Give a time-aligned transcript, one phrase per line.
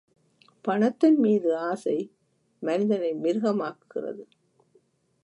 [0.65, 1.97] பணத்தின் மீது ஆசை,
[2.61, 4.23] மனிதனை மிருக மாக்குகிறது.